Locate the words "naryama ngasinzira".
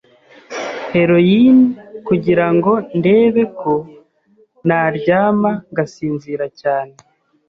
4.67-6.45